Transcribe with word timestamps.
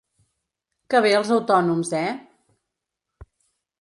Que 0.93 1.01
bé 1.07 1.11
els 1.19 1.33
autònoms, 1.37 1.93
eh? 1.99 2.17